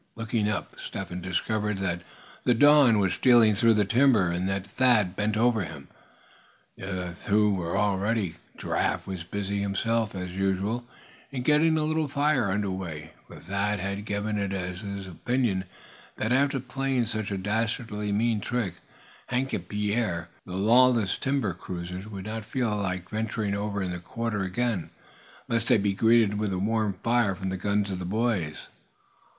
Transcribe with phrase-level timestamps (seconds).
[0.15, 2.01] Looking up, Step Hen discovered that
[2.43, 5.89] the dawn was stealing through the timber, and that Thad bent over him.
[6.75, 8.39] The other two were already astir.
[8.69, 10.85] Giraffe was busying himself, as usual,
[11.31, 15.65] in getting a little fire underway; for Thad had given it as his opinion
[16.17, 18.79] that after playing such a dastardly mean trick,
[19.27, 24.01] Hank and Pierre, the lawless timber cruisers would not feel like venturing over in this
[24.01, 24.89] quarter again,
[25.47, 28.67] lest they be greeted with a warm fire from the guns of the boys.